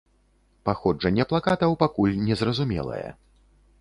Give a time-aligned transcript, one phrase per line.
[0.69, 3.07] Паходжанне плакатаў пакуль незразумелае.